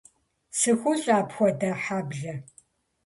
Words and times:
СыхулӀэ 0.59 1.13
апхуэдэ 1.21 1.69
хьэблэ! 1.83 2.33